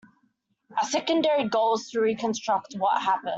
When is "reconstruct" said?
2.01-2.73